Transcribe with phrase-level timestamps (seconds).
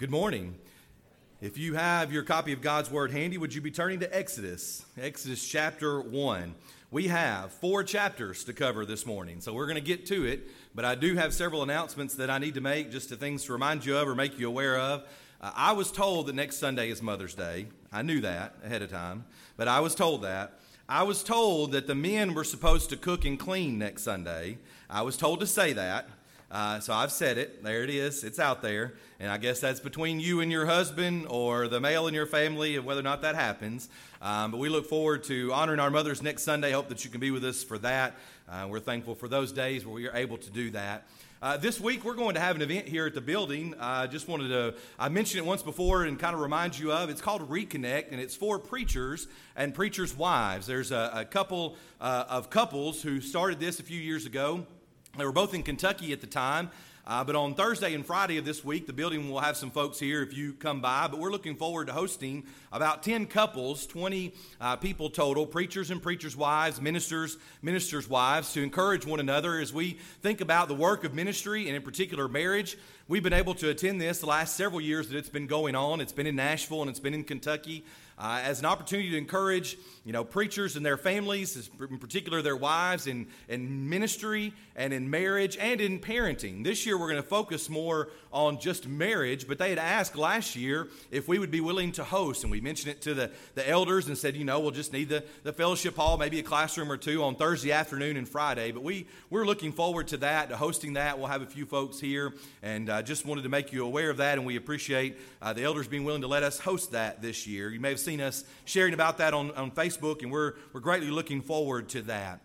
[0.00, 0.54] Good morning.
[1.42, 4.82] If you have your copy of God's Word handy, would you be turning to Exodus?
[4.98, 6.54] Exodus chapter 1.
[6.90, 10.48] We have four chapters to cover this morning, so we're going to get to it,
[10.74, 13.52] but I do have several announcements that I need to make just to things to
[13.52, 15.02] remind you of or make you aware of.
[15.38, 17.66] Uh, I was told that next Sunday is Mother's Day.
[17.92, 19.26] I knew that ahead of time,
[19.58, 20.58] but I was told that.
[20.88, 24.56] I was told that the men were supposed to cook and clean next Sunday.
[24.88, 26.08] I was told to say that.
[26.50, 27.62] Uh, so I've said it.
[27.62, 28.24] There it is.
[28.24, 28.94] It's out there.
[29.20, 32.78] And I guess that's between you and your husband or the male in your family
[32.78, 33.88] whether or not that happens.
[34.20, 36.72] Um, but we look forward to honoring our mothers next Sunday.
[36.72, 38.16] Hope that you can be with us for that.
[38.48, 41.06] Uh, we're thankful for those days where we are able to do that.
[41.42, 43.74] Uh, this week, we're going to have an event here at the building.
[43.80, 46.92] I uh, just wanted to, I mentioned it once before and kind of remind you
[46.92, 47.08] of.
[47.08, 50.66] It's called Reconnect, and it's for preachers and preachers' wives.
[50.66, 54.66] There's a, a couple uh, of couples who started this a few years ago.
[55.18, 56.70] They were both in Kentucky at the time.
[57.06, 59.98] Uh, but on Thursday and Friday of this week, the building will have some folks
[59.98, 61.08] here if you come by.
[61.08, 66.00] But we're looking forward to hosting about 10 couples, 20 uh, people total, preachers and
[66.00, 71.02] preachers' wives, ministers, ministers' wives, to encourage one another as we think about the work
[71.02, 72.76] of ministry and, in particular, marriage.
[73.10, 76.00] We've been able to attend this the last several years that it's been going on.
[76.00, 77.84] It's been in Nashville and it's been in Kentucky
[78.20, 82.56] uh, as an opportunity to encourage you know preachers and their families, in particular their
[82.56, 86.62] wives, in, in ministry and in marriage and in parenting.
[86.62, 90.54] This year we're going to focus more on just marriage, but they had asked last
[90.54, 93.68] year if we would be willing to host, and we mentioned it to the, the
[93.68, 96.92] elders and said, you know, we'll just need the, the fellowship hall, maybe a classroom
[96.92, 98.70] or two on Thursday afternoon and Friday.
[98.70, 101.18] But we, we're looking forward to that, to hosting that.
[101.18, 104.18] We'll have a few folks here, and uh, just wanted to make you aware of
[104.18, 107.46] that, and we appreciate uh, the elders being willing to let us host that this
[107.46, 107.70] year.
[107.70, 110.80] You may have seen seen us sharing about that on, on Facebook, and we're, we're
[110.80, 112.40] greatly looking forward to that.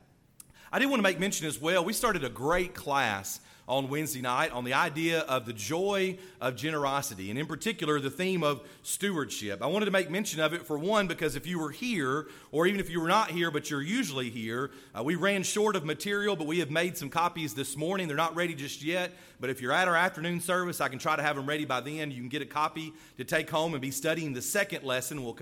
[0.72, 4.22] I did want to make mention as well, we started a great class on Wednesday
[4.22, 8.62] night on the idea of the joy of generosity, and in particular, the theme of
[8.84, 9.62] stewardship.
[9.64, 12.68] I wanted to make mention of it for one, because if you were here, or
[12.68, 15.84] even if you were not here, but you're usually here, uh, we ran short of
[15.84, 18.08] material, but we have made some copies this morning.
[18.08, 21.16] They're not ready just yet, but if you're at our afternoon service, I can try
[21.16, 22.12] to have them ready by then.
[22.12, 25.24] You can get a copy to take home and be studying the second lesson.
[25.24, 25.36] We'll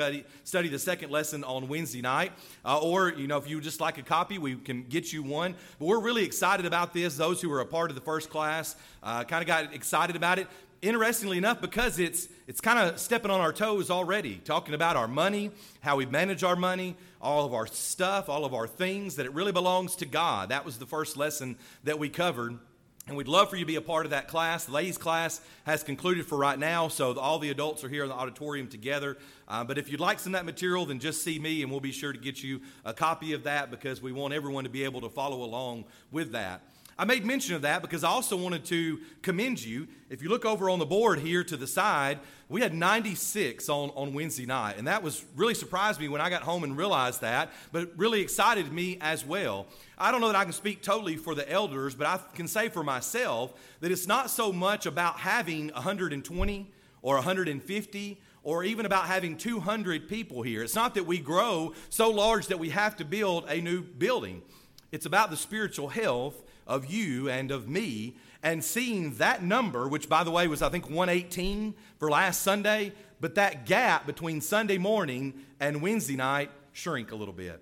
[0.45, 2.31] study the second lesson on Wednesday night.
[2.63, 5.55] Uh, or, you know, if you just like a copy, we can get you one.
[5.77, 7.17] But we're really excited about this.
[7.17, 8.75] Those who are a part of the first first class.
[9.01, 10.47] Uh, kind of got excited about it.
[10.83, 15.07] Interestingly enough, because it's it's kind of stepping on our toes already, talking about our
[15.07, 15.49] money,
[15.81, 19.33] how we manage our money, all of our stuff, all of our things, that it
[19.33, 20.49] really belongs to God.
[20.49, 22.59] That was the first lesson that we covered.
[23.07, 24.65] And we'd love for you to be a part of that class.
[24.65, 28.09] The ladies' class has concluded for right now, so all the adults are here in
[28.09, 29.17] the auditorium together.
[29.47, 31.81] Uh, but if you'd like some of that material, then just see me, and we'll
[31.81, 34.83] be sure to get you a copy of that because we want everyone to be
[34.83, 36.61] able to follow along with that.
[36.97, 39.87] I made mention of that because I also wanted to commend you.
[40.09, 43.89] If you look over on the board here to the side, we had 96 on,
[43.95, 44.77] on Wednesday night.
[44.77, 48.21] And that was really surprised me when I got home and realized that, but really
[48.21, 49.65] excited me as well.
[49.97, 52.69] I don't know that I can speak totally for the elders, but I can say
[52.69, 56.71] for myself that it's not so much about having 120
[57.01, 60.61] or 150 or even about having 200 people here.
[60.61, 64.43] It's not that we grow so large that we have to build a new building.
[64.91, 70.09] It's about the spiritual health of you and of me, and seeing that number, which
[70.09, 74.77] by the way was I think 118 for last Sunday, but that gap between Sunday
[74.77, 77.61] morning and Wednesday night shrink a little bit.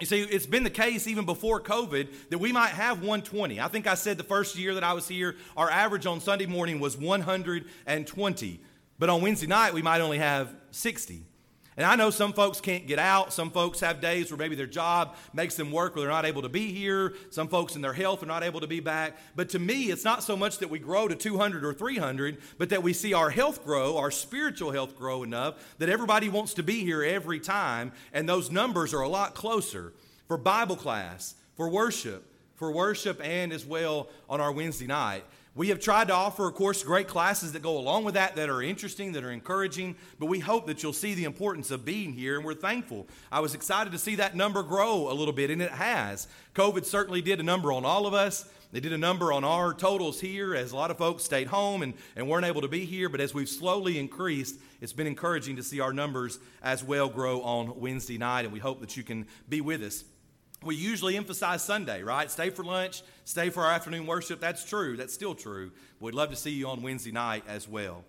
[0.00, 3.60] You see, it's been the case even before COVID that we might have 120.
[3.60, 6.44] I think I said the first year that I was here, our average on Sunday
[6.44, 8.60] morning was 120.
[8.98, 11.24] But on Wednesday night, we might only have 60.
[11.76, 13.34] And I know some folks can't get out.
[13.34, 16.40] Some folks have days where maybe their job makes them work where they're not able
[16.42, 17.12] to be here.
[17.28, 19.18] Some folks in their health are not able to be back.
[19.34, 22.70] But to me, it's not so much that we grow to 200 or 300, but
[22.70, 26.62] that we see our health grow, our spiritual health grow enough that everybody wants to
[26.62, 27.92] be here every time.
[28.14, 29.92] And those numbers are a lot closer
[30.28, 35.24] for Bible class, for worship, for worship, and as well on our Wednesday night.
[35.56, 38.50] We have tried to offer, of course, great classes that go along with that, that
[38.50, 42.12] are interesting, that are encouraging, but we hope that you'll see the importance of being
[42.12, 43.08] here, and we're thankful.
[43.32, 46.28] I was excited to see that number grow a little bit, and it has.
[46.54, 48.46] COVID certainly did a number on all of us.
[48.70, 51.80] They did a number on our totals here as a lot of folks stayed home
[51.80, 55.56] and, and weren't able to be here, but as we've slowly increased, it's been encouraging
[55.56, 59.02] to see our numbers as well grow on Wednesday night, and we hope that you
[59.02, 60.04] can be with us
[60.62, 62.30] we usually emphasize Sunday, right?
[62.30, 64.40] Stay for lunch, stay for our afternoon worship.
[64.40, 64.96] That's true.
[64.96, 65.70] That's still true.
[66.00, 68.04] We'd love to see you on Wednesday night as well.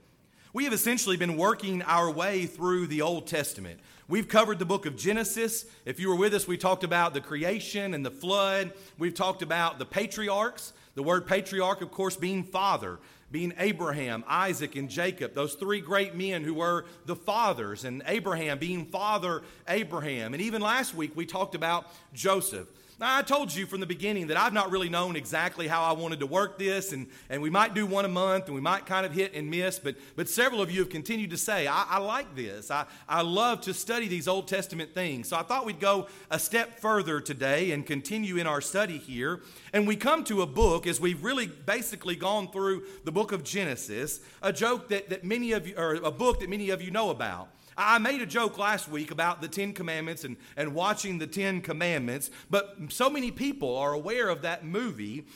[0.53, 3.79] We have essentially been working our way through the Old Testament.
[4.07, 5.65] We've covered the book of Genesis.
[5.85, 8.73] If you were with us, we talked about the creation and the flood.
[8.97, 10.73] We've talked about the patriarchs.
[10.95, 12.97] The word patriarch, of course, being father.
[13.31, 18.57] Being Abraham, Isaac, and Jacob, those three great men who were the fathers, and Abraham
[18.57, 20.33] being Father Abraham.
[20.33, 22.67] And even last week we talked about Joseph.
[22.99, 25.91] Now, I told you from the beginning that I've not really known exactly how I
[25.91, 28.87] wanted to work this, and, and we might do one a month, and we might
[28.87, 31.85] kind of hit and miss, but, but several of you have continued to say, I,
[31.87, 32.71] I like this.
[32.71, 35.27] I, I love to study these Old Testament things.
[35.27, 39.41] So I thought we'd go a step further today and continue in our study here.
[39.73, 43.43] And we come to a book, as we've really basically gone through the book of
[43.43, 46.89] Genesis, a joke that, that many of you, or a book that many of you
[46.89, 47.49] know about.
[47.77, 51.61] I made a joke last week about the Ten Commandments and, and watching the Ten
[51.61, 55.27] Commandments, but so many people are aware of that movie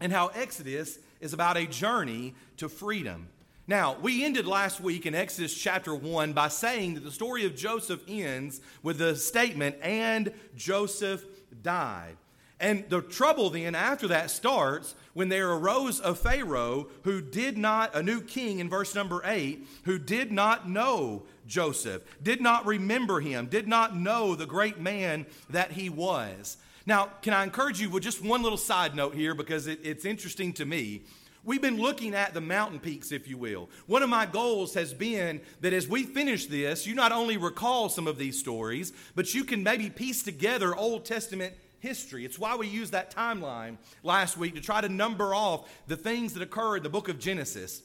[0.00, 3.28] and how Exodus is about a journey to freedom.
[3.68, 7.54] Now, we ended last week in Exodus chapter 1 by saying that the story of
[7.54, 11.24] Joseph ends with the statement, and Joseph
[11.62, 12.16] died.
[12.58, 17.94] And the trouble then after that starts when there arose a Pharaoh who did not,
[17.94, 23.20] a new king in verse number 8, who did not know Joseph, did not remember
[23.20, 26.56] him, did not know the great man that he was.
[26.86, 30.04] Now, can I encourage you with just one little side note here because it, it's
[30.04, 31.02] interesting to me?
[31.44, 33.68] We've been looking at the mountain peaks, if you will.
[33.86, 37.88] One of my goals has been that as we finish this, you not only recall
[37.88, 42.24] some of these stories, but you can maybe piece together Old Testament history.
[42.24, 46.34] It's why we used that timeline last week to try to number off the things
[46.34, 47.82] that occur in the book of Genesis.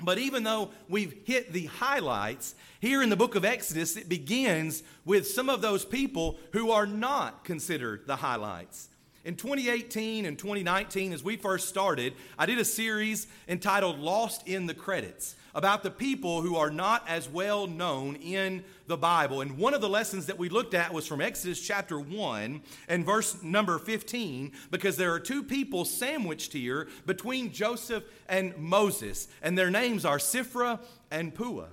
[0.00, 4.82] But even though we've hit the highlights, here in the book of Exodus, it begins
[5.04, 8.88] with some of those people who are not considered the highlights.
[9.24, 14.66] In 2018 and 2019, as we first started, I did a series entitled Lost in
[14.66, 19.40] the Credits about the people who are not as well known in the Bible.
[19.40, 23.06] And one of the lessons that we looked at was from Exodus chapter 1 and
[23.06, 29.56] verse number 15, because there are two people sandwiched here between Joseph and Moses, and
[29.56, 30.80] their names are Shiphrah
[31.10, 31.68] and Puah.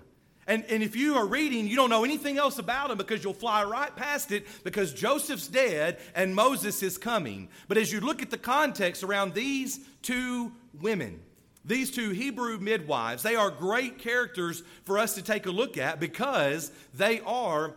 [0.48, 3.34] And, and if you are reading, you don't know anything else about him because you'll
[3.34, 7.50] fly right past it because Joseph's dead and Moses is coming.
[7.68, 10.52] But as you look at the context around these two
[10.82, 11.22] women,
[11.64, 16.00] these two Hebrew midwives, they are great characters for us to take a look at
[16.00, 17.76] because they are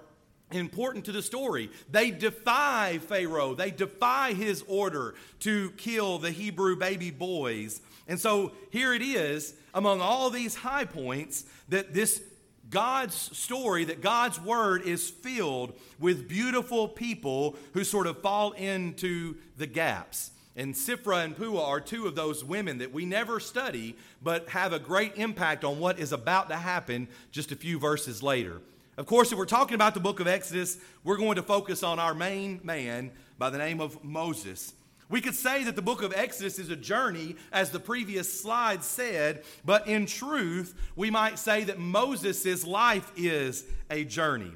[0.51, 1.71] important to the story.
[1.91, 7.83] They defy Pharaoh, they defy his order to kill the Hebrew baby boys.
[8.09, 12.23] And so here it is, among all these high points, that this
[12.71, 19.37] God's story, that God's word is filled with beautiful people who sort of fall into
[19.57, 20.31] the gaps.
[20.57, 24.73] And Shiphrah and Puah are two of those women that we never study, but have
[24.73, 28.61] a great impact on what is about to happen just a few verses later.
[28.97, 31.99] Of course, if we're talking about the book of Exodus, we're going to focus on
[31.99, 34.73] our main man by the name of Moses.
[35.09, 38.83] We could say that the book of Exodus is a journey, as the previous slide
[38.83, 44.53] said, but in truth, we might say that Moses' life is a journey.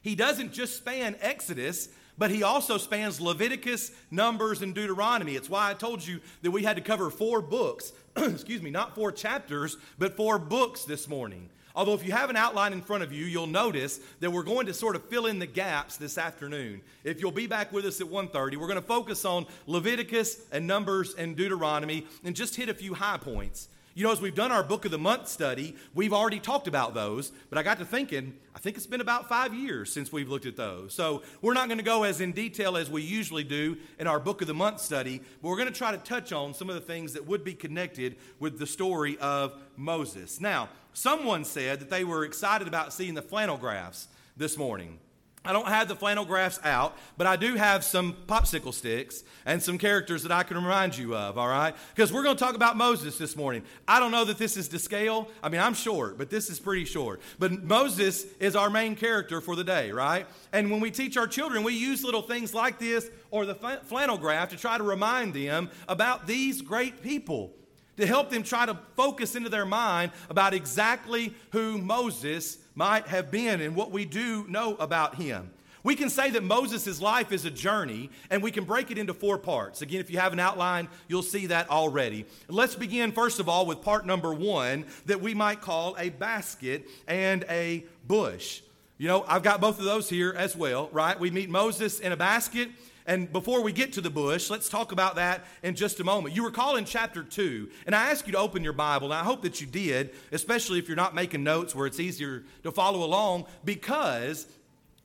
[0.00, 5.36] He doesn't just span Exodus, but he also spans Leviticus, Numbers, and Deuteronomy.
[5.36, 8.94] It's why I told you that we had to cover four books, excuse me, not
[8.94, 11.50] four chapters, but four books this morning.
[11.78, 14.66] Although, if you have an outline in front of you, you'll notice that we're going
[14.66, 16.80] to sort of fill in the gaps this afternoon.
[17.04, 20.66] If you'll be back with us at 1.30, we're going to focus on Leviticus and
[20.66, 23.68] Numbers and Deuteronomy and just hit a few high points.
[23.98, 26.94] You know, as we've done our book of the month study, we've already talked about
[26.94, 30.28] those, but I got to thinking, I think it's been about five years since we've
[30.28, 30.94] looked at those.
[30.94, 34.20] So we're not going to go as in detail as we usually do in our
[34.20, 36.76] book of the month study, but we're going to try to touch on some of
[36.76, 40.40] the things that would be connected with the story of Moses.
[40.40, 45.00] Now, someone said that they were excited about seeing the flannel graphs this morning.
[45.48, 49.62] I don't have the flannel graphs out, but I do have some popsicle sticks and
[49.62, 51.74] some characters that I can remind you of, all right?
[51.94, 53.62] Because we're going to talk about Moses this morning.
[53.88, 55.30] I don't know that this is to scale.
[55.42, 57.22] I mean, I'm short, but this is pretty short.
[57.38, 60.26] But Moses is our main character for the day, right?
[60.52, 64.18] And when we teach our children, we use little things like this or the flannel
[64.18, 67.54] graph to try to remind them about these great people
[67.98, 73.30] to help them try to focus into their mind about exactly who Moses might have
[73.30, 75.50] been and what we do know about him.
[75.84, 79.14] We can say that Moses' life is a journey, and we can break it into
[79.14, 79.80] four parts.
[79.80, 82.26] Again, if you have an outline, you'll see that already.
[82.48, 86.88] Let's begin, first of all, with part number one that we might call a basket
[87.06, 88.60] and a bush.
[88.98, 91.18] You know, I've got both of those here as well, right?
[91.18, 92.68] We meet Moses in a basket,
[93.08, 96.36] and before we get to the bush, let's talk about that in just a moment.
[96.36, 99.24] You recall in chapter 2, and I ask you to open your Bible, and I
[99.24, 103.02] hope that you did, especially if you're not making notes where it's easier to follow
[103.02, 104.46] along, because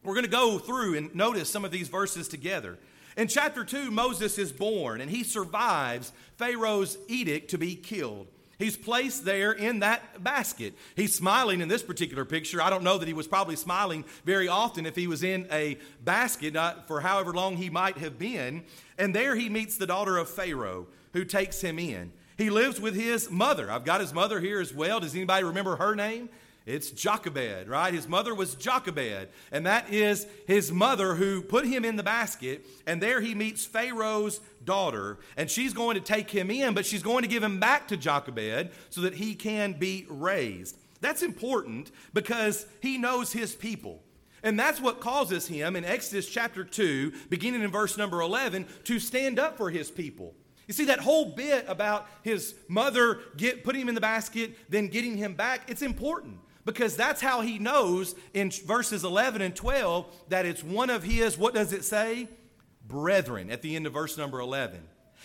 [0.04, 2.78] we're going to go through and notice some of these verses together.
[3.16, 8.28] In chapter 2, Moses is born, and he survives Pharaoh's edict to be killed.
[8.64, 10.74] He's placed there in that basket.
[10.96, 12.62] He's smiling in this particular picture.
[12.62, 15.78] I don't know that he was probably smiling very often if he was in a
[16.02, 18.64] basket uh, for however long he might have been.
[18.98, 22.14] And there he meets the daughter of Pharaoh who takes him in.
[22.38, 23.70] He lives with his mother.
[23.70, 25.02] I've got his mother here as well.
[25.02, 26.30] Does anybody remember her name?
[26.66, 27.94] It's Jochebed, right?
[27.94, 32.66] His mother was Jochebed, and that is his mother who put him in the basket,
[32.88, 37.04] and there he meets Pharaoh's daughter, and she's going to take him in, but she's
[37.04, 40.78] going to give him back to Jochebed so that he can be raised.
[41.02, 44.02] That's important because he knows his people.
[44.42, 49.00] And that's what causes him in Exodus chapter 2, beginning in verse number 11, to
[49.00, 50.34] stand up for his people.
[50.68, 54.88] You see, that whole bit about his mother get, putting him in the basket, then
[54.88, 60.06] getting him back, it's important because that's how he knows in verses 11 and 12
[60.30, 62.28] that it's one of his, what does it say?
[62.86, 64.82] Brethren at the end of verse number 11.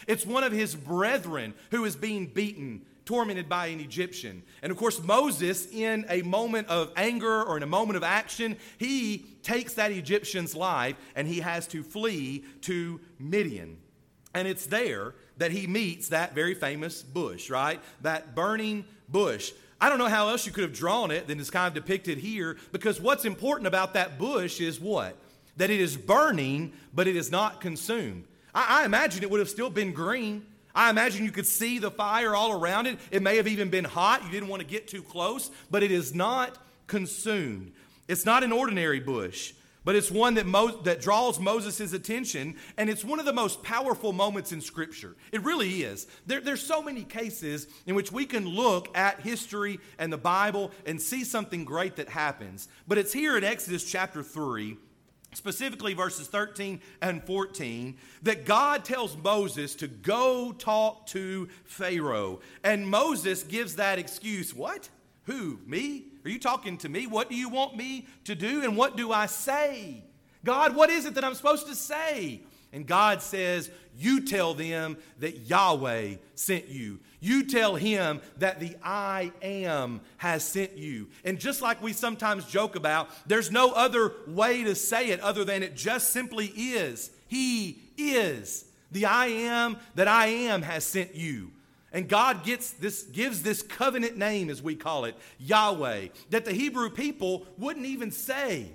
[0.06, 4.42] It's one of his brethren who is being beaten, tormented by an Egyptian.
[4.62, 8.56] And of course, Moses, in a moment of anger or in a moment of action,
[8.78, 13.78] he takes that Egyptian's life and he has to flee to Midian.
[14.34, 17.80] And it's there that he meets that very famous bush, right?
[18.02, 19.52] That burning bush.
[19.80, 22.18] I don't know how else you could have drawn it than it's kind of depicted
[22.18, 25.16] here because what's important about that bush is what?
[25.56, 28.24] That it is burning, but it is not consumed.
[28.54, 30.44] I, I imagine it would have still been green.
[30.74, 32.98] I imagine you could see the fire all around it.
[33.10, 34.24] It may have even been hot.
[34.24, 37.72] You didn't want to get too close, but it is not consumed.
[38.08, 39.52] It's not an ordinary bush
[39.88, 43.62] but it's one that, Mo- that draws Moses' attention, and it's one of the most
[43.62, 45.16] powerful moments in Scripture.
[45.32, 46.06] It really is.
[46.26, 50.72] There, there's so many cases in which we can look at history and the Bible
[50.84, 52.68] and see something great that happens.
[52.86, 54.76] But it's here in Exodus chapter 3,
[55.32, 62.40] specifically verses 13 and 14, that God tells Moses to go talk to Pharaoh.
[62.62, 64.90] And Moses gives that excuse What?
[65.28, 65.58] Who?
[65.66, 66.04] Me?
[66.24, 67.06] Are you talking to me?
[67.06, 68.64] What do you want me to do?
[68.64, 70.02] And what do I say?
[70.42, 72.40] God, what is it that I'm supposed to say?
[72.72, 77.00] And God says, You tell them that Yahweh sent you.
[77.20, 81.08] You tell him that the I am has sent you.
[81.24, 85.44] And just like we sometimes joke about, there's no other way to say it other
[85.44, 87.10] than it just simply is.
[87.26, 88.64] He is.
[88.92, 91.50] The I am that I am has sent you.
[91.92, 96.52] And God gets this, gives this covenant name, as we call it, Yahweh, that the
[96.52, 98.72] Hebrew people wouldn't even say.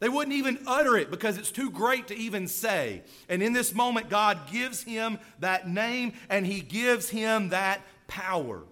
[0.00, 3.02] They wouldn't even utter it because it's too great to even say.
[3.28, 8.64] And in this moment, God gives him that name and he gives him that power.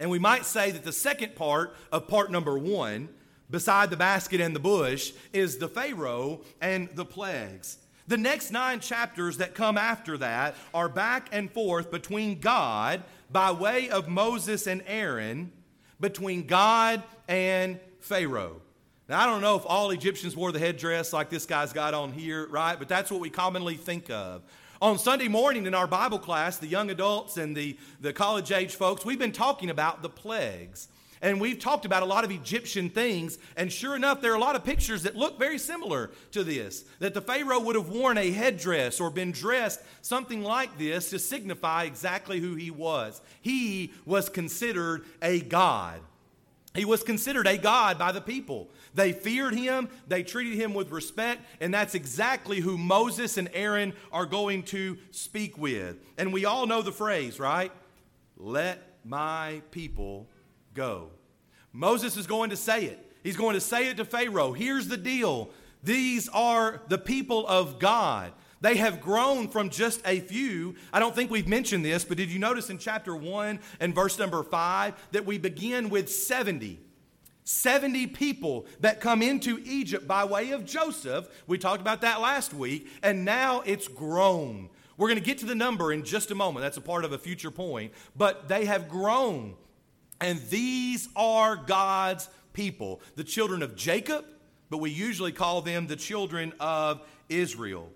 [0.00, 3.08] And we might say that the second part of part number one,
[3.50, 7.78] beside the basket and the bush, is the Pharaoh and the plagues.
[8.08, 13.50] The next nine chapters that come after that are back and forth between God, by
[13.52, 15.52] way of Moses and Aaron,
[16.00, 18.62] between God and Pharaoh.
[19.10, 22.12] Now, I don't know if all Egyptians wore the headdress like this guy's got on
[22.12, 22.78] here, right?
[22.78, 24.42] But that's what we commonly think of.
[24.80, 28.74] On Sunday morning in our Bible class, the young adults and the, the college age
[28.74, 30.88] folks, we've been talking about the plagues.
[31.20, 34.40] And we've talked about a lot of Egyptian things, and sure enough, there are a
[34.40, 36.84] lot of pictures that look very similar to this.
[37.00, 41.18] That the Pharaoh would have worn a headdress or been dressed something like this to
[41.18, 43.20] signify exactly who he was.
[43.40, 46.00] He was considered a god.
[46.74, 48.68] He was considered a god by the people.
[48.94, 53.94] They feared him, they treated him with respect, and that's exactly who Moses and Aaron
[54.12, 55.96] are going to speak with.
[56.16, 57.72] And we all know the phrase, right?
[58.36, 60.28] Let my people
[60.78, 61.10] go.
[61.72, 63.04] Moses is going to say it.
[63.24, 64.52] He's going to say it to Pharaoh.
[64.52, 65.50] Here's the deal
[65.82, 68.32] these are the people of God.
[68.60, 70.74] They have grown from just a few.
[70.92, 74.18] I don't think we've mentioned this, but did you notice in chapter 1 and verse
[74.18, 76.80] number 5 that we begin with 70?
[77.44, 81.28] 70 people that come into Egypt by way of Joseph.
[81.46, 84.68] We talked about that last week, and now it's grown.
[84.96, 86.62] We're going to get to the number in just a moment.
[86.62, 87.92] That's a part of a future point.
[88.16, 89.54] But they have grown
[90.20, 94.24] and these are God's people, the children of Jacob,
[94.70, 97.90] but we usually call them the children of Israel.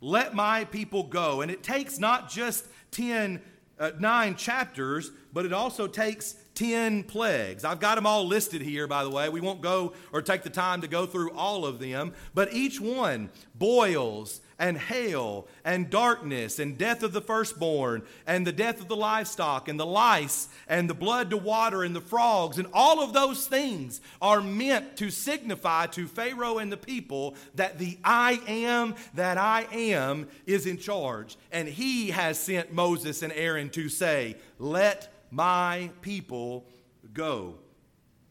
[0.00, 1.40] Let my people go.
[1.40, 3.40] And it takes not just 10,
[3.78, 7.64] uh, nine chapters, but it also takes 10 plagues.
[7.64, 9.28] I've got them all listed here, by the way.
[9.28, 12.80] We won't go or take the time to go through all of them, but each
[12.80, 18.88] one boils and hail and darkness and death of the firstborn and the death of
[18.88, 23.02] the livestock and the lice and the blood to water and the frogs and all
[23.02, 28.40] of those things are meant to signify to Pharaoh and the people that the I
[28.46, 31.36] am that I am is in charge.
[31.52, 36.66] And he has sent Moses and Aaron to say, Let my people
[37.12, 37.56] go.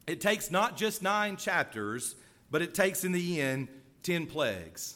[0.07, 2.15] It takes not just nine chapters,
[2.51, 3.67] but it takes in the end
[4.03, 4.95] 10 plagues.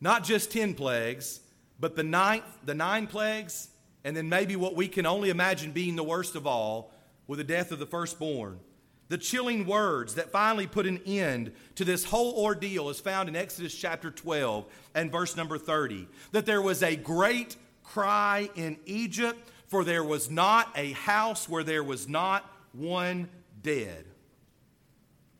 [0.00, 1.40] Not just 10 plagues,
[1.80, 3.68] but the ninth, the nine plagues,
[4.04, 6.92] and then maybe what we can only imagine being the worst of all,
[7.26, 8.58] with the death of the firstborn.
[9.08, 13.36] The chilling words that finally put an end to this whole ordeal is found in
[13.36, 16.08] Exodus chapter 12 and verse number 30.
[16.32, 21.64] That there was a great cry in Egypt, for there was not a house where
[21.64, 23.28] there was not one
[23.62, 24.04] dead.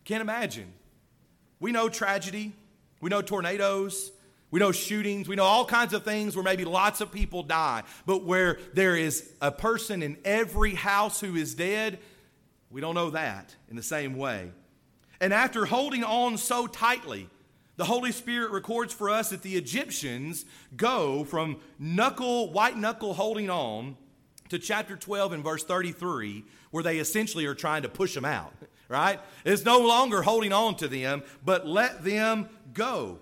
[0.04, 0.72] Can't imagine.
[1.60, 2.52] We know tragedy,
[3.00, 4.12] we know tornadoes,
[4.50, 7.82] we know shootings, we know all kinds of things where maybe lots of people die,
[8.06, 11.98] but where there is a person in every house who is dead,
[12.70, 14.50] we don't know that in the same way.
[15.20, 17.28] And after holding on so tightly,
[17.76, 20.44] the Holy Spirit records for us that the Egyptians
[20.76, 23.96] go from knuckle, white knuckle holding on
[24.48, 28.52] to chapter 12 and verse 33, where they essentially are trying to push them out,
[28.88, 29.20] right?
[29.44, 33.18] It's no longer holding on to them, but let them go.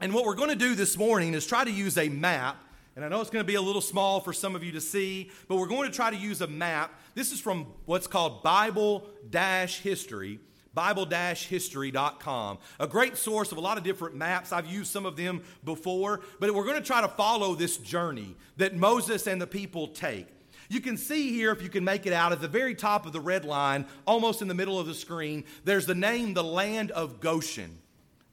[0.00, 2.58] And what we're going to do this morning is try to use a map.
[2.96, 4.80] And I know it's going to be a little small for some of you to
[4.80, 6.98] see, but we're going to try to use a map.
[7.14, 10.40] This is from what's called Bible History,
[10.74, 12.58] Bible History.com.
[12.78, 14.52] A great source of a lot of different maps.
[14.52, 18.34] I've used some of them before, but we're going to try to follow this journey
[18.58, 20.28] that Moses and the people take.
[20.68, 23.12] You can see here, if you can make it out, at the very top of
[23.12, 26.90] the red line, almost in the middle of the screen, there's the name, the land
[26.90, 27.78] of Goshen.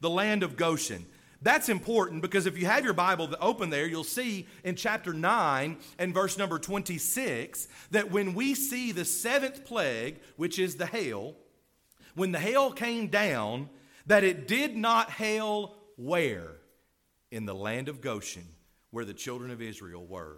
[0.02, 1.06] The land of Goshen.
[1.44, 5.78] That's important because if you have your Bible open there, you'll see in chapter 9
[6.00, 11.36] and verse number 26 that when we see the seventh plague, which is the hail,
[12.16, 13.70] when the hail came down,
[14.06, 16.48] that it did not hail where?
[17.30, 18.48] In the land of Goshen,
[18.92, 20.38] where the children of Israel were.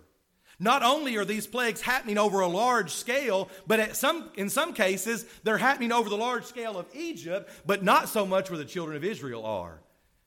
[0.57, 5.25] Not only are these plagues happening over a large scale, but some, in some cases,
[5.43, 8.97] they're happening over the large scale of Egypt, but not so much where the children
[8.97, 9.81] of Israel are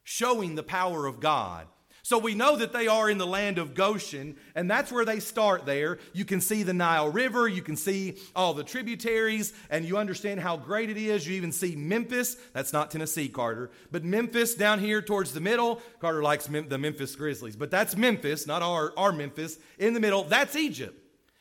[0.08, 1.66] showing the power of God.
[2.02, 5.20] So we know that they are in the land of Goshen, and that's where they
[5.20, 5.98] start there.
[6.14, 10.40] You can see the Nile River, you can see all the tributaries, and you understand
[10.40, 11.28] how great it is.
[11.28, 12.38] You even see Memphis.
[12.54, 15.82] That's not Tennessee, Carter, but Memphis down here towards the middle.
[16.00, 19.58] Carter likes the Memphis Grizzlies, but that's Memphis, not our, our Memphis.
[19.78, 20.98] In the middle, that's Egypt.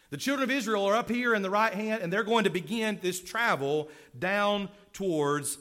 [0.09, 2.49] The children of Israel are up here in the right hand, and they're going to
[2.49, 3.87] begin this travel
[4.19, 5.57] down towards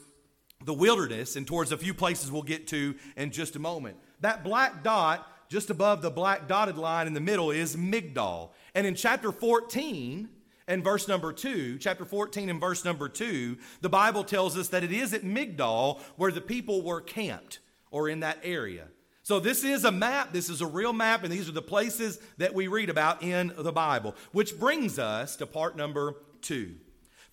[0.66, 3.96] the wilderness and towards a few places we'll get to in just a moment.
[4.20, 8.50] That black dot just above the black dotted line in the middle is Migdol.
[8.74, 10.29] And in chapter 14
[10.66, 14.83] and verse number 2, chapter 14 and verse number 2, the Bible tells us that
[14.83, 18.88] it is at Migdol where the people were camped or in that area.
[19.22, 22.20] So this is a map, this is a real map, and these are the places
[22.38, 26.74] that we read about in the Bible, which brings us to part number 2.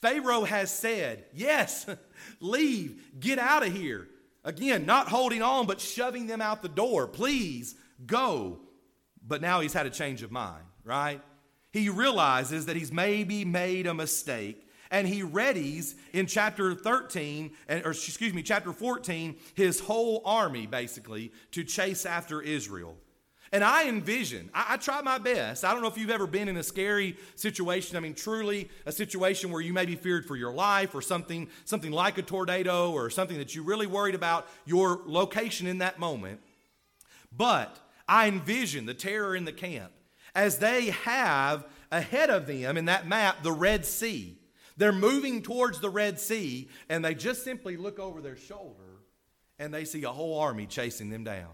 [0.03, 1.85] Pharaoh has said, Yes,
[2.41, 4.09] leave, get out of here.
[4.43, 7.07] Again, not holding on, but shoving them out the door.
[7.07, 8.59] Please go.
[9.25, 11.21] But now he's had a change of mind, right?
[11.71, 17.91] He realizes that he's maybe made a mistake and he readies in chapter 13 or
[17.91, 22.95] excuse me chapter 14 his whole army basically to chase after israel
[23.53, 25.63] and I envision, I, I, try my best.
[25.63, 27.95] I don't know if you've ever been in a scary situation.
[27.95, 31.47] I mean, truly a situation where you may be feared for your life or something,
[31.63, 35.99] something like a tornado or something that you really worried about your location in that
[35.99, 36.39] moment.
[37.31, 39.91] But I envision the terror in the camp
[40.33, 44.35] as they have ahead of them in that map the Red Sea.
[44.77, 49.03] They're moving towards the Red Sea and they just simply look over their shoulder
[49.59, 51.51] and they see a whole army chasing them down.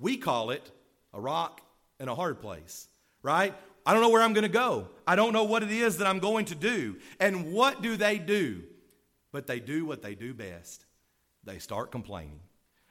[0.00, 0.72] We call it
[1.16, 1.60] a rock,
[1.98, 2.88] and a hard place,
[3.22, 3.54] right?
[3.84, 4.88] I don't know where I'm going to go.
[5.06, 6.96] I don't know what it is that I'm going to do.
[7.18, 8.62] And what do they do?
[9.32, 10.84] But they do what they do best
[11.44, 12.40] they start complaining.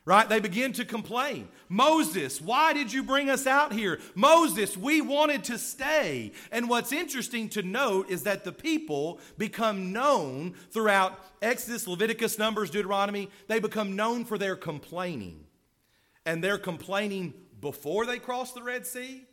[0.06, 0.30] Right?
[0.30, 1.50] They begin to complain.
[1.68, 4.00] Moses, why did you bring us out here?
[4.14, 6.32] Moses, we wanted to stay.
[6.52, 12.70] And what's interesting to note is that the people become known throughout Exodus, Leviticus, Numbers,
[12.70, 13.30] Deuteronomy.
[13.48, 15.44] They become known for their complaining.
[16.24, 17.34] And their complaining
[17.65, 19.25] before they cross the Red Sea,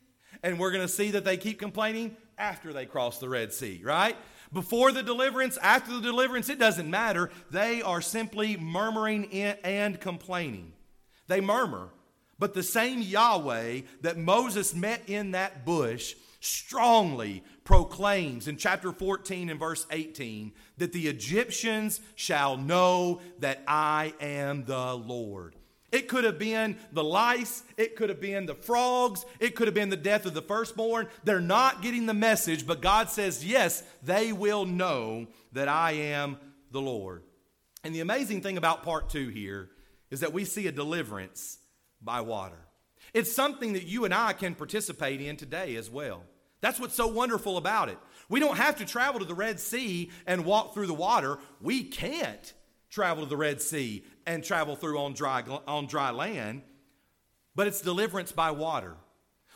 [0.42, 3.82] and we're going to see that they keep complaining after they cross the Red Sea,
[3.84, 4.16] right?
[4.54, 7.28] Before the deliverance, after the deliverance, it doesn't matter.
[7.50, 10.72] They are simply murmuring and complaining.
[11.26, 11.90] They murmur,
[12.38, 19.50] but the same Yahweh that Moses met in that bush strongly proclaims in chapter 14
[19.50, 25.54] and verse 18 that the Egyptians shall know that I am the Lord.
[25.92, 27.62] It could have been the lice.
[27.76, 29.24] It could have been the frogs.
[29.38, 31.06] It could have been the death of the firstborn.
[31.22, 36.38] They're not getting the message, but God says, yes, they will know that I am
[36.70, 37.22] the Lord.
[37.84, 39.68] And the amazing thing about part two here
[40.10, 41.58] is that we see a deliverance
[42.00, 42.58] by water.
[43.12, 46.22] It's something that you and I can participate in today as well.
[46.62, 47.98] That's what's so wonderful about it.
[48.28, 51.38] We don't have to travel to the Red Sea and walk through the water.
[51.60, 52.54] We can't
[52.92, 56.62] travel to the Red Sea and travel through on dry, on dry land,
[57.56, 58.94] but it's deliverance by water.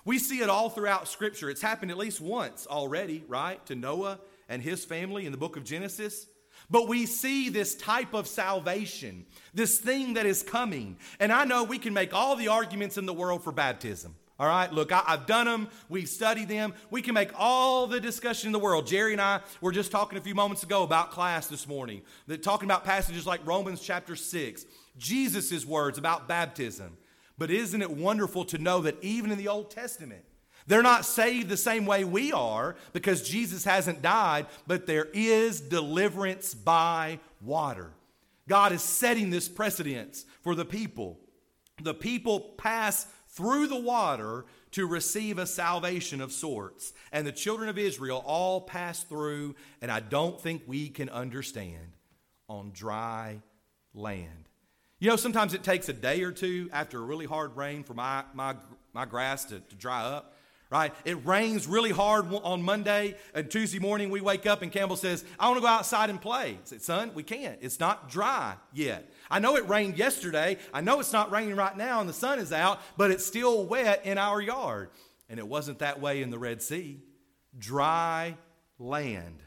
[0.07, 1.51] We see it all throughout Scripture.
[1.51, 3.65] It's happened at least once already, right?
[3.67, 4.19] To Noah
[4.49, 6.27] and his family in the book of Genesis.
[6.71, 10.97] But we see this type of salvation, this thing that is coming.
[11.21, 14.15] And I know we can make all the arguments in the world for baptism.
[14.39, 15.69] All right, look, I, have done them.
[15.89, 16.75] We've studied them.
[16.91, 18.87] We can make all the discussion in the world.
[18.87, 22.43] Jerry and I were just talking a few moments ago about class this morning, that
[22.43, 24.67] talking about passages like Romans chapter 6,
[24.99, 26.99] Jesus' words about baptism.
[27.39, 30.25] But isn't it wonderful to know that even in the Old Testament,
[30.67, 35.61] they're not saved the same way we are because Jesus hasn't died, but there is
[35.61, 37.93] deliverance by water.
[38.49, 41.21] God is setting this precedence for the people.
[41.83, 46.93] The people pass through the water to receive a salvation of sorts.
[47.13, 51.97] And the children of Israel all passed through, and I don't think we can understand,
[52.49, 53.43] on dry
[53.95, 54.49] land.
[54.99, 57.93] You know, sometimes it takes a day or two after a really hard rain for
[57.93, 58.57] my, my,
[58.95, 60.36] my grass to, to dry up
[60.71, 60.93] right?
[61.05, 65.25] It rains really hard on Monday, and Tuesday morning we wake up and Campbell says,
[65.39, 66.53] I want to go outside and play.
[66.53, 67.59] I said, Son, we can't.
[67.61, 69.11] It's not dry yet.
[69.31, 70.59] I know it rained yesterday.
[70.73, 73.65] I know it's not raining right now and the sun is out, but it's still
[73.65, 74.91] wet in our yard.
[75.29, 77.01] And it wasn't that way in the Red Sea.
[77.59, 78.37] Dry
[78.79, 79.43] land.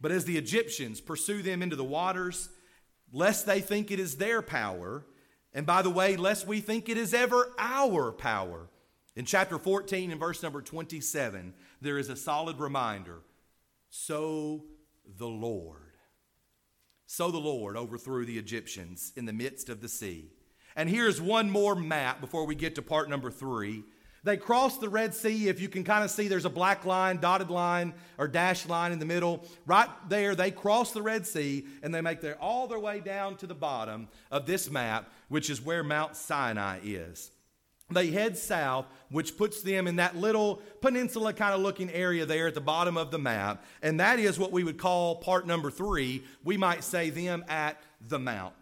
[0.00, 2.50] But as the Egyptians pursue them into the waters,
[3.12, 5.06] lest they think it is their power,
[5.54, 8.68] and by the way, lest we think it is ever our power,
[9.16, 13.20] in chapter 14 and verse number 27, there is a solid reminder
[13.90, 14.64] so
[15.18, 15.78] the Lord.
[17.06, 20.30] So the Lord overthrew the Egyptians in the midst of the sea.
[20.74, 23.84] And here's one more map before we get to part number three.
[24.24, 25.48] They crossed the Red Sea.
[25.48, 28.90] If you can kind of see, there's a black line, dotted line, or dashed line
[28.90, 29.46] in the middle.
[29.66, 33.36] Right there, they cross the Red Sea and they make their, all their way down
[33.36, 37.30] to the bottom of this map, which is where Mount Sinai is.
[37.90, 42.46] They head south, which puts them in that little peninsula kind of looking area there
[42.46, 43.62] at the bottom of the map.
[43.82, 46.24] And that is what we would call part number three.
[46.42, 48.54] We might say them at the Mount,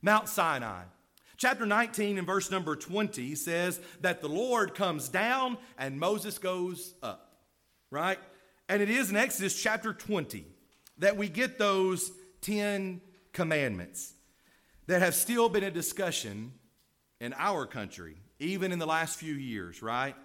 [0.00, 0.84] Mount Sinai.
[1.36, 6.94] Chapter 19 and verse number 20 says that the Lord comes down and Moses goes
[7.02, 7.34] up,
[7.90, 8.18] right?
[8.68, 10.46] And it is in Exodus chapter 20
[10.98, 12.12] that we get those
[12.42, 13.00] 10
[13.32, 14.14] commandments
[14.86, 16.52] that have still been a discussion
[17.20, 20.16] in our country even in the last few years, right?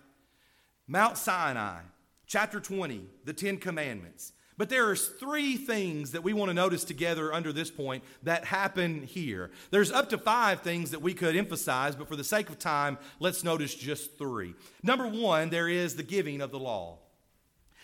[0.87, 1.79] Mount Sinai,
[2.25, 4.31] chapter 20, the Ten Commandments.
[4.57, 8.45] But there are three things that we want to notice together under this point that
[8.45, 9.51] happen here.
[9.69, 12.97] There's up to five things that we could emphasize, but for the sake of time,
[13.19, 14.55] let's notice just three.
[14.81, 16.99] Number one, there is the giving of the law.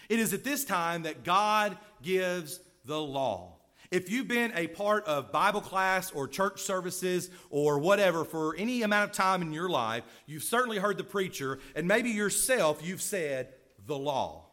[0.08, 3.58] It is at this time that God gives the law.
[3.92, 8.84] If you've been a part of Bible class or church services or whatever for any
[8.84, 13.02] amount of time in your life, you've certainly heard the preacher, and maybe yourself, you've
[13.02, 13.50] said,
[13.86, 14.46] the law.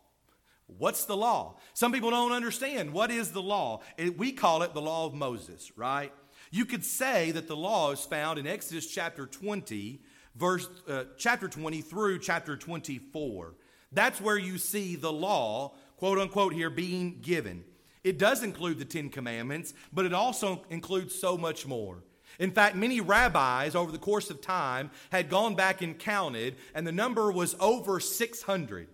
[0.66, 1.56] What's the law?
[1.72, 2.92] Some people don't understand.
[2.92, 3.80] What is the law?
[4.16, 6.12] we call it the law of Moses, right?
[6.50, 10.02] You could say that the law is found in Exodus chapter 20,
[10.34, 13.54] verse uh, chapter 20 through chapter 24.
[13.92, 17.64] That's where you see the law, quote unquote, here being given.
[18.04, 22.02] It does include the Ten Commandments, but it also includes so much more.
[22.38, 26.86] In fact, many rabbis over the course of time had gone back and counted, and
[26.86, 28.88] the number was over 600.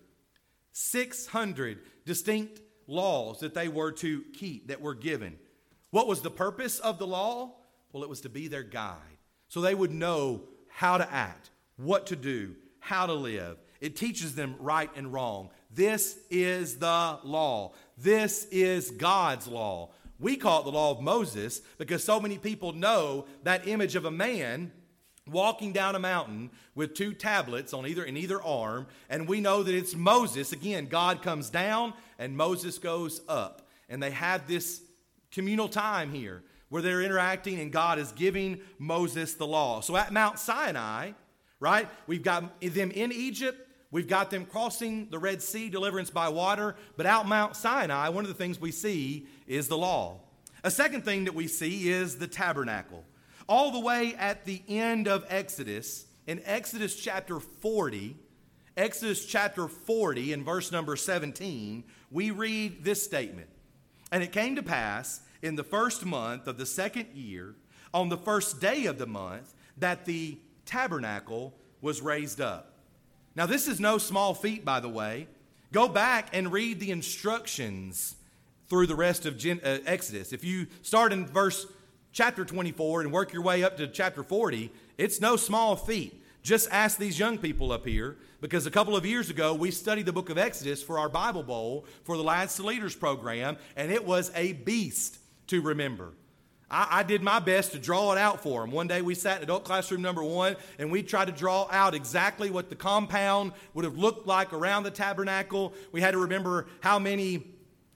[0.73, 5.37] 600 distinct laws that they were to keep, that were given.
[5.91, 7.55] What was the purpose of the law?
[7.93, 8.99] Well, it was to be their guide.
[9.49, 13.59] So they would know how to act, what to do, how to live.
[13.81, 15.51] It teaches them right and wrong.
[15.71, 17.73] This is the law.
[17.97, 19.91] This is God's law.
[20.19, 24.05] We call it the law of Moses because so many people know that image of
[24.05, 24.73] a man
[25.27, 29.63] walking down a mountain with two tablets on either in either arm and we know
[29.63, 34.83] that it's Moses again God comes down and Moses goes up and they have this
[35.31, 39.81] communal time here where they're interacting and God is giving Moses the law.
[39.81, 41.13] So at Mount Sinai,
[41.61, 41.89] right?
[42.07, 46.75] We've got them in Egypt We've got them crossing the Red Sea, deliverance by water,
[46.97, 50.19] but out Mount Sinai, one of the things we see is the law.
[50.65, 53.05] A second thing that we see is the tabernacle.
[53.49, 58.17] All the way at the end of Exodus, in Exodus chapter 40,
[58.77, 63.49] Exodus chapter 40, in verse number 17, we read this statement
[64.11, 67.55] And it came to pass in the first month of the second year,
[67.93, 72.74] on the first day of the month, that the tabernacle was raised up.
[73.37, 75.27] Now, this is no small feat, by the way.
[75.73, 78.15] Go back and read the instructions
[78.69, 80.33] through the rest of Gen- uh, Exodus.
[80.33, 81.67] If you start in verse
[82.13, 86.23] chapter 24 and work your way up to chapter 40, it's no small feat.
[86.43, 90.07] Just ask these young people up here because a couple of years ago we studied
[90.07, 93.91] the book of Exodus for our Bible Bowl for the Lads to Leaders program, and
[93.91, 95.19] it was a beast
[95.49, 96.13] to remember.
[96.75, 98.73] I, I, did my best to draw it out for them.
[98.73, 101.95] One day we sat in adult classroom number one and we tried to draw out
[101.95, 105.73] exactly what the compound would have looked like around the tabernacle.
[105.93, 107.47] We had to remember how many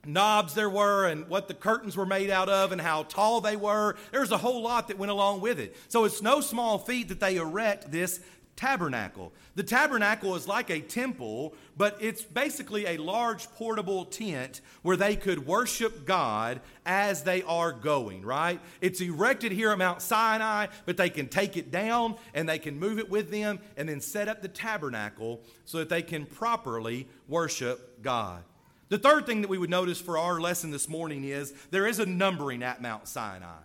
[0.07, 3.57] knobs there were and what the curtains were made out of and how tall they
[3.57, 3.97] were.
[4.13, 5.77] There's a whole lot that went along with it.
[5.89, 8.21] So it's no small feat that they erect this
[8.59, 9.33] tabernacle.
[9.55, 15.15] The tabernacle is like a temple, but it's basically a large portable tent where they
[15.15, 18.61] could worship God as they are going, right?
[18.81, 22.81] It's erected here at Mount Sinai, but they can take it down and they can
[22.81, 27.07] move it with them and then set up the tabernacle so that they can properly
[27.29, 28.43] worship God.
[28.89, 32.01] The third thing that we would notice for our lesson this morning is there is
[32.01, 33.61] a numbering at Mount Sinai.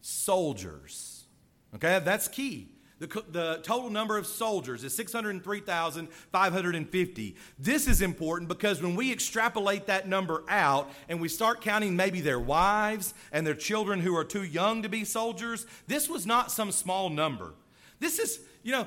[0.00, 1.26] soldiers.
[1.74, 2.68] Okay, that's key.
[2.98, 7.36] The, the total number of soldiers is 603,550.
[7.58, 12.22] This is important because when we extrapolate that number out and we start counting maybe
[12.22, 16.50] their wives and their children who are too young to be soldiers, this was not
[16.50, 17.52] some small number.
[18.00, 18.86] This is, you know,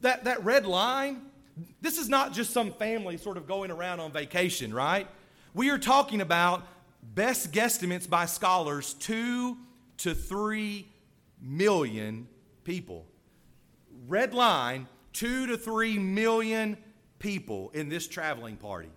[0.00, 1.22] that, that red line,
[1.80, 5.08] this is not just some family sort of going around on vacation, right?
[5.54, 6.66] We are talking about
[7.02, 9.56] best guesstimates by scholars two
[9.98, 10.88] to three
[11.40, 12.28] million
[12.64, 13.06] people.
[14.06, 16.76] Red line, two to three million
[17.18, 18.90] people in this traveling party.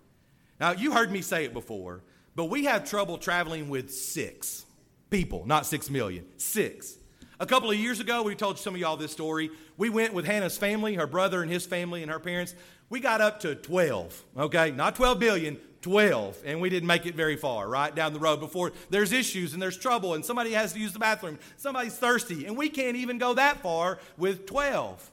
[0.60, 2.04] Now, you heard me say it before,
[2.36, 4.66] but we have trouble traveling with six
[5.10, 6.98] people, not six million, six.
[7.42, 9.50] A couple of years ago, we told some of y'all this story.
[9.78, 12.54] We went with Hannah's family, her brother and his family, and her parents.
[12.90, 14.72] We got up to 12, okay?
[14.72, 16.38] Not 12 billion, 12.
[16.44, 17.96] And we didn't make it very far, right?
[17.96, 21.00] Down the road before there's issues and there's trouble and somebody has to use the
[21.00, 21.40] bathroom.
[21.56, 22.46] Somebody's thirsty.
[22.46, 25.10] And we can't even go that far with 12.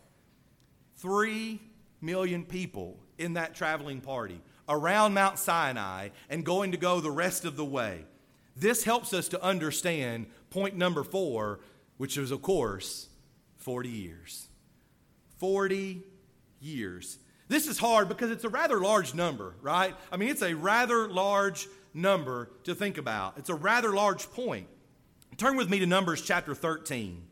[0.97, 1.61] Three
[2.01, 7.45] million people in that traveling party around Mount Sinai and going to go the rest
[7.45, 8.05] of the way.
[8.57, 11.61] This helps us to understand point number four
[11.97, 13.09] which is, of course,
[13.57, 14.49] 40 years.
[15.39, 16.03] 40
[16.61, 17.19] years.
[17.49, 19.95] This is hard because it's a rather large number, right?
[20.11, 23.39] I mean, it's a rather large number to think about.
[23.39, 24.69] It's a rather large point.
[25.37, 27.23] Turn with me to Numbers chapter 13.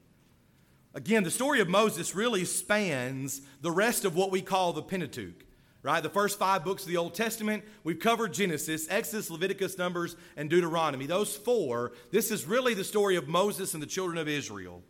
[0.95, 5.44] Again, the story of Moses really spans the rest of what we call the Pentateuch
[5.85, 6.03] right?
[6.03, 10.49] The first five books of the Old Testament, we've covered Genesis, Exodus, Leviticus, Numbers, and
[10.49, 11.05] Deuteronomy.
[11.05, 14.83] Those four, this is really the story of Moses and the children of Israel.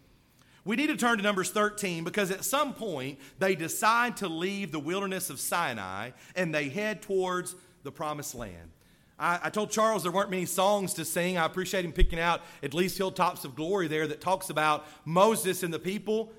[0.65, 4.71] We need to turn to Numbers 13 because at some point they decide to leave
[4.71, 8.71] the wilderness of Sinai and they head towards the promised land.
[9.19, 11.37] I, I, told Charles there weren't many songs to sing.
[11.37, 15.63] I appreciate him picking out at least Hilltops of Glory there that talks about Moses
[15.63, 16.33] and the people.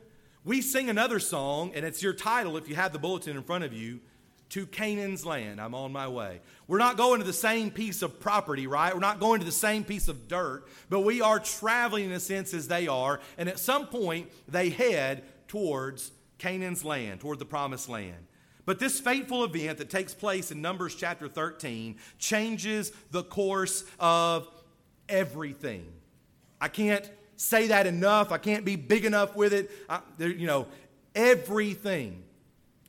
[0.43, 3.63] We sing another song, and it's your title if you have the bulletin in front
[3.63, 3.99] of you
[4.49, 5.59] to Canaan's land.
[5.59, 6.39] I'm on my way.
[6.67, 8.93] We're not going to the same piece of property, right?
[8.93, 12.19] We're not going to the same piece of dirt, but we are traveling in a
[12.19, 13.19] sense as they are.
[13.37, 18.27] And at some point, they head towards Canaan's land, toward the promised land.
[18.65, 24.47] But this fateful event that takes place in Numbers chapter 13 changes the course of
[25.07, 25.85] everything.
[26.59, 28.31] I can't say that enough.
[28.31, 29.69] I can't be big enough with it.
[29.87, 30.67] I, there, you know,
[31.13, 32.24] everything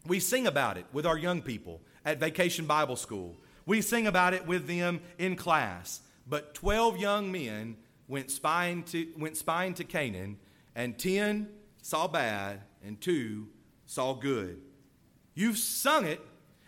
[0.07, 3.37] we sing about it with our young people at Vacation Bible School.
[3.64, 6.01] We sing about it with them in class.
[6.27, 7.77] But 12 young men
[8.09, 10.38] went spying to, went spying to Canaan,
[10.75, 11.49] and 10
[11.83, 13.49] saw bad, and 2
[13.87, 14.61] saw good.
[15.35, 16.21] You've sung it,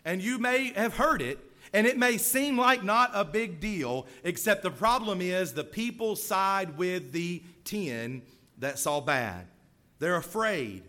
[0.04, 1.38] and you may have heard it,
[1.72, 6.16] And it may seem like not a big deal, except the problem is the people
[6.16, 8.22] side with the 10
[8.58, 9.46] that saw bad.
[9.98, 10.84] They're afraid,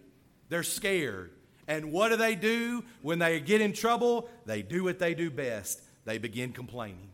[0.50, 1.32] they're scared.
[1.70, 4.28] And what do they do when they get in trouble?
[4.46, 7.10] They do what they do best they begin complaining.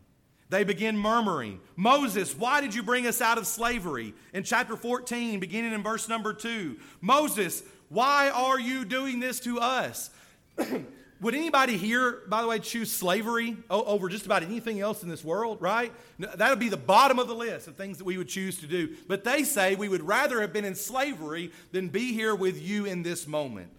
[0.48, 1.60] They begin murmuring.
[1.74, 4.14] Moses, why did you bring us out of slavery?
[4.32, 6.76] In chapter 14, beginning in verse number 2.
[7.02, 10.08] Moses, why are you doing this to us?
[11.20, 15.24] Would anybody here, by the way, choose slavery over just about anything else in this
[15.24, 15.92] world, right?
[16.18, 18.66] That would be the bottom of the list of things that we would choose to
[18.66, 18.96] do.
[19.08, 22.84] But they say we would rather have been in slavery than be here with you
[22.84, 23.70] in this moment.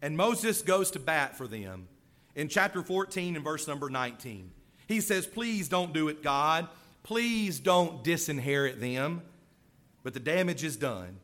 [0.00, 1.88] And Moses goes to bat for them
[2.34, 4.50] in chapter 14 and verse number 19.
[4.86, 6.68] He says, Please don't do it, God.
[7.02, 9.22] Please don't disinherit them.
[10.02, 11.18] But the damage is done.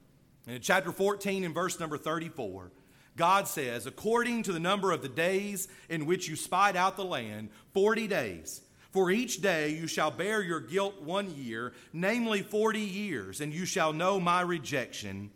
[0.47, 2.71] And in chapter 14 and verse number 34,
[3.17, 7.05] God says, According to the number of the days in which you spied out the
[7.05, 8.61] land, 40 days.
[8.91, 13.67] For each day you shall bear your guilt one year, namely 40 years, and you
[13.67, 15.31] shall know my rejection,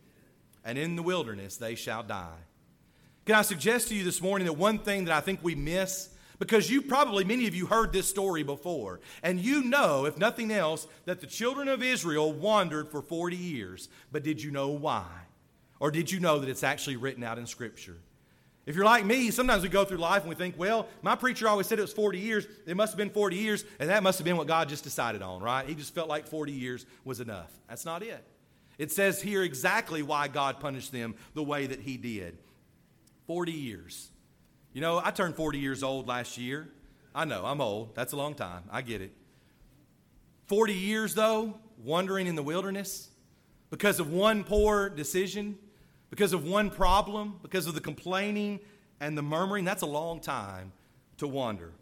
[0.64, 2.38] and in the wilderness they shall die.
[3.28, 6.08] Can I suggest to you this morning that one thing that I think we miss?
[6.38, 10.50] Because you probably, many of you heard this story before, and you know, if nothing
[10.50, 13.90] else, that the children of Israel wandered for 40 years.
[14.10, 15.04] But did you know why?
[15.78, 17.98] Or did you know that it's actually written out in Scripture?
[18.64, 21.48] If you're like me, sometimes we go through life and we think, well, my preacher
[21.48, 22.46] always said it was 40 years.
[22.64, 25.20] It must have been 40 years, and that must have been what God just decided
[25.20, 25.68] on, right?
[25.68, 27.52] He just felt like 40 years was enough.
[27.68, 28.24] That's not it.
[28.78, 32.38] It says here exactly why God punished them the way that He did.
[33.28, 34.08] 40 years.
[34.72, 36.68] You know, I turned 40 years old last year.
[37.14, 37.94] I know, I'm old.
[37.94, 38.64] That's a long time.
[38.70, 39.12] I get it.
[40.46, 43.10] 40 years, though, wandering in the wilderness
[43.70, 45.58] because of one poor decision,
[46.08, 48.60] because of one problem, because of the complaining
[48.98, 50.72] and the murmuring, that's a long time
[51.18, 51.72] to wander.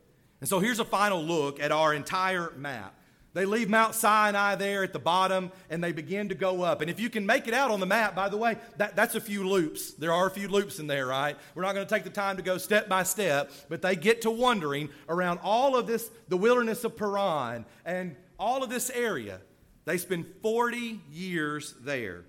[0.40, 2.98] And so here's a final look at our entire map.
[3.37, 6.81] They leave Mount Sinai there at the bottom and they begin to go up.
[6.81, 9.14] And if you can make it out on the map, by the way, that, that's
[9.14, 9.90] a few loops.
[9.90, 11.37] There are a few loops in there, right?
[11.55, 14.22] We're not going to take the time to go step by step, but they get
[14.22, 19.42] to wandering around all of this, the wilderness of Paran and all of this area.
[19.85, 22.25] They spend 40 years there.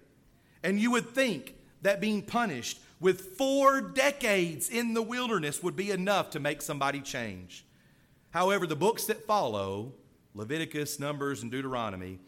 [0.61, 5.89] And you would think that being punished with four decades in the wilderness would be
[5.89, 7.63] enough to make somebody change.
[8.31, 9.93] However, the books that follow
[10.37, 12.19] Leviticus, Numbers, and Deuteronomy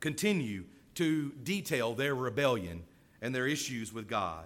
[0.00, 2.82] continue to detail their rebellion
[3.20, 4.44] and their issues with God.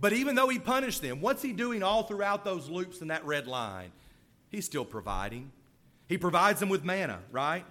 [0.00, 3.24] But even though he punished them, what's he doing all throughout those loops in that
[3.24, 3.92] red line?
[4.48, 5.52] He's still providing.
[6.08, 7.64] He provides them with manna, right?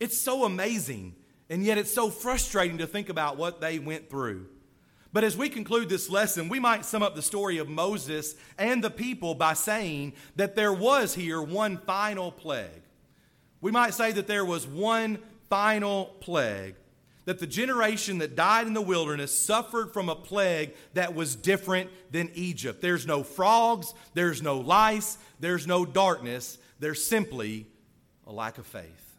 [0.00, 1.14] It's so amazing,
[1.48, 4.46] and yet it's so frustrating to think about what they went through.
[5.12, 8.82] But as we conclude this lesson, we might sum up the story of Moses and
[8.82, 12.82] the people by saying that there was here one final plague.
[13.60, 15.18] We might say that there was one
[15.48, 16.76] final plague,
[17.24, 21.90] that the generation that died in the wilderness suffered from a plague that was different
[22.10, 22.80] than Egypt.
[22.80, 27.66] There's no frogs, there's no lice, there's no darkness, there's simply
[28.26, 29.16] a lack of faith.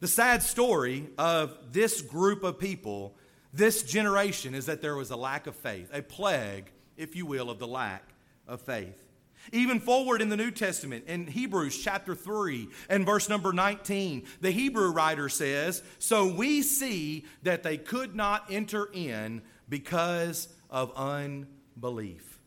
[0.00, 3.16] The sad story of this group of people,
[3.52, 7.50] this generation, is that there was a lack of faith, a plague, if you will,
[7.50, 8.04] of the lack
[8.46, 9.07] of faith.
[9.52, 14.50] Even forward in the New Testament, in Hebrews chapter 3 and verse number 19, the
[14.50, 22.38] Hebrew writer says, So we see that they could not enter in because of unbelief.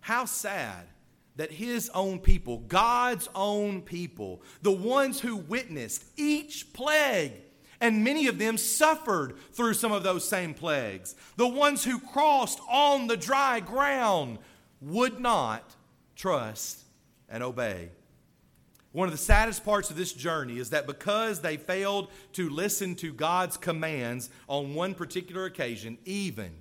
[0.00, 0.86] How sad
[1.36, 7.32] that his own people, God's own people, the ones who witnessed each plague,
[7.80, 12.60] and many of them suffered through some of those same plagues, the ones who crossed
[12.70, 14.38] on the dry ground,
[14.80, 15.73] would not
[16.16, 16.80] trust,
[17.28, 17.90] and obey.
[18.92, 22.94] One of the saddest parts of this journey is that because they failed to listen
[22.96, 26.52] to God's commands on one particular occasion, even,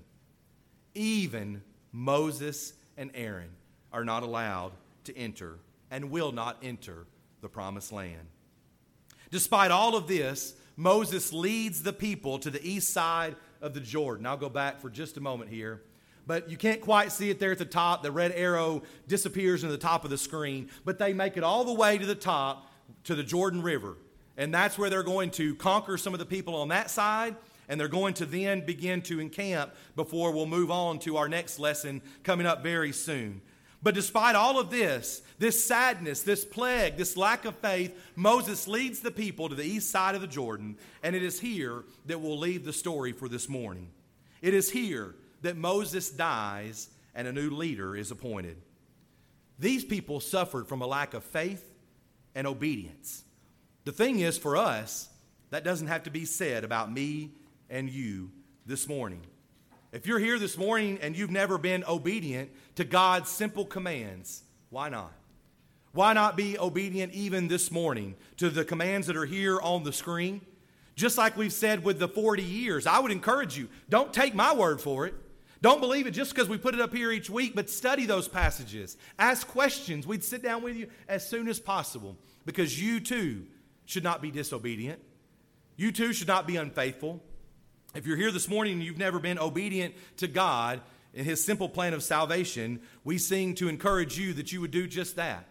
[0.96, 1.62] even
[1.92, 3.52] Moses and Aaron
[3.92, 4.72] are not allowed
[5.04, 5.60] to enter
[5.92, 7.06] and will not enter
[7.42, 8.28] the promised land.
[9.30, 14.26] Despite all of this, Moses leads the people to the east side of the Jordan.
[14.26, 15.84] I'll go back for just a moment here
[16.26, 18.04] but you can't quite see it there at the top.
[18.04, 21.64] The red arrow disappears in the top of the screen, but they make it all
[21.64, 22.72] the way to the top
[23.06, 23.98] to the Jordan River.
[24.38, 27.36] And that's where they're going to conquer some of the people on that side,
[27.70, 31.60] and they're going to then begin to encamp before we'll move on to our next
[31.60, 33.42] lesson coming up very soon.
[33.84, 39.02] But despite all of this, this sadness, this plague, this lack of faith, Moses leads
[39.02, 42.40] the people to the east side of the Jordan, and it is here that we'll
[42.40, 43.90] leave the story for this morning.
[44.42, 48.58] It is here that Moses dies and a new leader is appointed.
[49.60, 51.64] These people suffered from a lack of faith
[52.34, 53.24] and obedience.
[53.86, 55.10] The thing is, for us,
[55.52, 57.32] that doesn't have to be said about me
[57.70, 58.32] and you
[58.66, 59.22] this morning.
[59.92, 64.90] If you're here this morning and you've never been obedient to God's simple commands, why
[64.90, 65.14] not?
[65.92, 69.94] Why not be obedient even this morning to the commands that are here on the
[69.94, 70.42] screen?
[70.96, 74.54] Just like we've said with the 40 years, I would encourage you don't take my
[74.56, 75.14] word for it.
[75.64, 78.28] Don't believe it just because we put it up here each week, but study those
[78.28, 78.98] passages.
[79.18, 80.06] Ask questions.
[80.06, 83.46] We'd sit down with you as soon as possible because you too
[83.86, 85.00] should not be disobedient.
[85.78, 87.24] You too should not be unfaithful.
[87.96, 90.82] If you're here this morning and you've never been obedient to God
[91.14, 94.86] in His simple plan of salvation, we sing to encourage you that you would do
[94.86, 95.48] just that.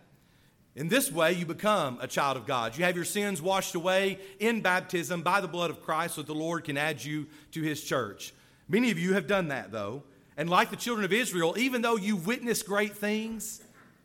[0.77, 2.77] In this way, you become a child of God.
[2.77, 6.27] You have your sins washed away in baptism by the blood of Christ so that
[6.27, 8.35] the Lord can add you to His church.
[8.69, 10.03] Many of you have done that, though.
[10.37, 13.61] And like the children of Israel, even though you've witnessed great things,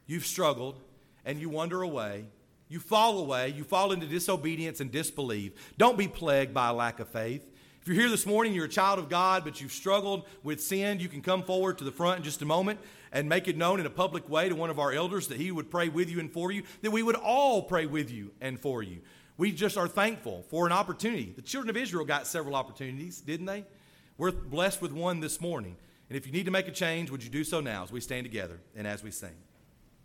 [0.05, 0.79] you've struggled
[1.25, 2.25] and you wander away.
[2.69, 3.49] You fall away.
[3.49, 5.53] You fall into disobedience and disbelief.
[5.77, 7.47] Don't be plagued by a lack of faith.
[7.81, 10.99] If you're here this morning, you're a child of God, but you've struggled with sin,
[10.99, 12.81] you can come forward to the front in just a moment
[13.13, 15.51] and make it known in a public way to one of our elders that he
[15.51, 18.59] would pray with you and for you, that we would all pray with you and
[18.59, 18.97] for you.
[19.37, 21.31] We just are thankful for an opportunity.
[21.33, 23.63] The children of Israel got several opportunities, didn't they?
[24.17, 25.75] We're blessed with one this morning.
[26.09, 28.01] And if you need to make a change, would you do so now as we
[28.01, 29.35] stand together and as we sing?